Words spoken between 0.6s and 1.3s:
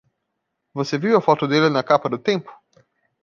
Você viu a